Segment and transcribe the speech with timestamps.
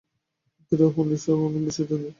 [0.71, 2.09] দৃঢ় হউন, ঈর্ষা ও স্বার্থপরতা বিসর্জন দিন।